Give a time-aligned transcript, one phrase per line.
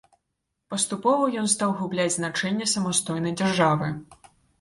[0.73, 3.91] Паступова ён стаў губляць значэнне самастойнай дзяржавы.